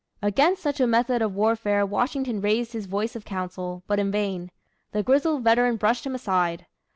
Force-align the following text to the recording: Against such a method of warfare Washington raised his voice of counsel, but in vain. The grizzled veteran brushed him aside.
Against 0.23 0.63
such 0.63 0.79
a 0.79 0.87
method 0.87 1.21
of 1.21 1.35
warfare 1.35 1.85
Washington 1.85 2.41
raised 2.41 2.73
his 2.73 2.87
voice 2.87 3.15
of 3.15 3.23
counsel, 3.23 3.83
but 3.85 3.99
in 3.99 4.09
vain. 4.09 4.49
The 4.93 5.03
grizzled 5.03 5.43
veteran 5.43 5.75
brushed 5.77 6.07
him 6.07 6.15
aside. 6.15 6.65